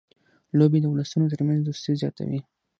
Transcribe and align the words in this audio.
لوبې 0.57 0.79
د 0.81 0.85
اولسونو 0.89 1.31
ترمنځ 1.33 1.59
دوستي 1.63 1.93
زیاتوي. 2.01 2.39